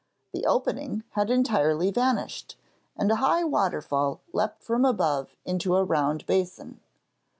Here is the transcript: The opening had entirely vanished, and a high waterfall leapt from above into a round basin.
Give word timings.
The 0.33 0.47
opening 0.47 1.03
had 1.11 1.29
entirely 1.29 1.91
vanished, 1.91 2.57
and 2.97 3.11
a 3.11 3.17
high 3.17 3.43
waterfall 3.43 4.19
leapt 4.33 4.63
from 4.63 4.83
above 4.83 5.35
into 5.45 5.75
a 5.75 5.83
round 5.83 6.25
basin. 6.25 6.79